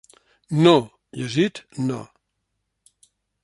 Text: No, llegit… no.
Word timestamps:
No, 0.61 0.73
llegit… 1.25 1.61
no. 1.91 2.01